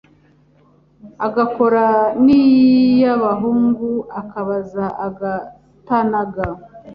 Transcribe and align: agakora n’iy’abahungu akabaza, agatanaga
agakora 1.27 1.83
n’iy’abahungu 2.23 3.89
akabaza, 4.21 4.85
agatanaga 5.07 6.45